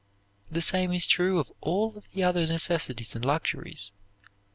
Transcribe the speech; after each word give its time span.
The 0.49 0.63
same 0.63 0.93
is 0.93 1.05
true 1.05 1.37
of 1.37 1.51
all 1.61 1.95
of 1.95 2.09
the 2.09 2.23
other 2.23 2.47
necessities 2.47 3.15
and 3.15 3.23
luxuries. 3.23 3.91